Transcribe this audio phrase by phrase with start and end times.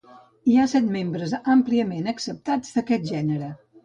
[0.51, 3.51] Hi ha set membres àmpliament acceptats d'aquest gènere.